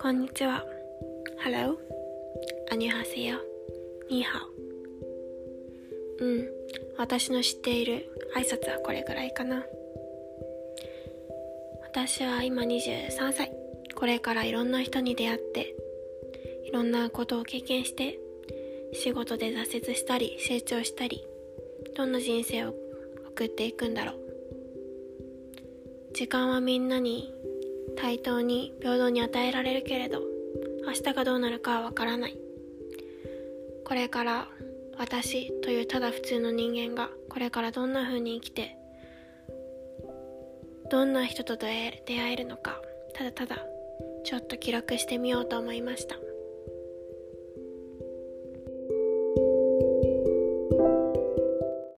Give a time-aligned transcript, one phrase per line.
[0.00, 0.64] こんにちは。
[1.44, 1.76] Hello?
[2.70, 3.36] アニュハセヨ。
[4.08, 4.40] ニーハ
[6.20, 6.24] オ。
[6.24, 6.48] うん。
[6.96, 8.06] 私の知っている
[8.36, 9.64] 挨拶はこれぐらいかな。
[11.82, 13.52] 私は今23歳。
[13.96, 15.74] これからいろんな人に出会って、
[16.64, 18.20] いろんなことを経験して、
[18.92, 21.26] 仕事で挫折したり、成長したり、
[21.96, 22.74] どんな人生を
[23.30, 24.18] 送っていくんだろう。
[26.14, 27.34] 時間はみんなに
[28.00, 30.22] 対等に平等に与えられるけれど
[30.86, 32.38] 明日がどうなるかはわからない。
[33.84, 34.48] これから
[34.98, 38.76] 私というただ普通の人間がこれからどんな風に生きて
[40.90, 41.66] どんな人と出
[42.06, 42.80] 会えるのか
[43.14, 43.56] ただただ
[44.24, 46.27] ちょっと記録してみようと思いました。